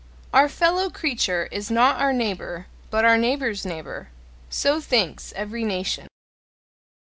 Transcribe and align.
"Our 0.33 0.49
fellow 0.49 0.89
creature 0.89 1.47
is 1.51 1.69
not 1.69 2.01
our 2.01 2.11
neighbour, 2.11 2.65
but 2.89 3.05
our 3.05 3.19
neighbour's 3.19 3.67
neighbour": 3.67 4.09
so 4.49 4.79
thinks 4.81 5.31
every 5.35 5.63
nation. 5.63 6.07